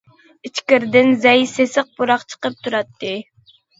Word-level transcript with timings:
ئىچكىرىدىن 0.49 1.13
زەي، 1.25 1.45
سېسىق 1.51 1.91
پۇراق 1.99 2.25
چىقىپ 2.33 2.59
تۇراتتى. 2.65 3.13